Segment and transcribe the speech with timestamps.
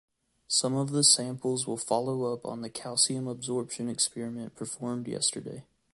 [0.47, 5.67] Some of the samples will follow-up on the calcium absorption experiment performed yesterday.